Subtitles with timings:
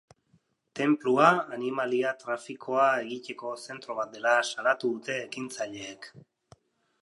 [0.77, 1.25] Tenplua
[1.57, 6.11] animalia-trafikoa egiteko zentro bat dela salatu dute ekintzaileek.